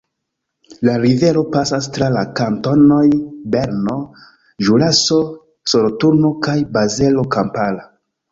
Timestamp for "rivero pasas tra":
1.01-2.05